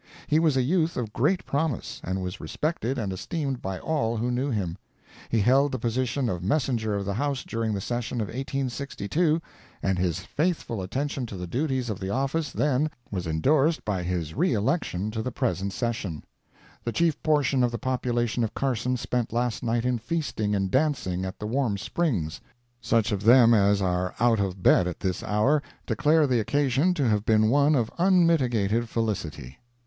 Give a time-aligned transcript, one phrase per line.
[0.25, 4.31] He was a youth of great promise, and was respected and esteemed by all who
[4.31, 4.79] knew him.
[5.29, 9.39] He held the position of Messenger of the House during the session of 1862,
[9.83, 14.33] and his faithful attention to the duties of the office then was endorsed by his
[14.33, 16.23] re election the present session.
[16.83, 21.25] The chief portion of the population of Carson spent last night in feasting and dancing
[21.25, 22.41] at the Warm Springs.
[22.81, 27.07] Such of them as are out of bed at this hour, declare the occasion to
[27.07, 29.59] have been one of unmitigated felicity.